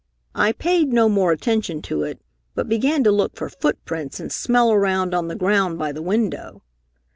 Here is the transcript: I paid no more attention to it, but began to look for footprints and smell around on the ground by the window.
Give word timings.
I 0.33 0.51
paid 0.51 0.91
no 0.91 1.07
more 1.07 1.31
attention 1.31 1.83
to 1.83 2.01
it, 2.01 2.19
but 2.55 2.67
began 2.67 3.03
to 3.03 3.11
look 3.11 3.35
for 3.35 3.49
footprints 3.49 4.19
and 4.19 4.31
smell 4.31 4.71
around 4.73 5.13
on 5.13 5.27
the 5.27 5.35
ground 5.35 5.77
by 5.77 5.91
the 5.91 6.01
window. 6.01 6.63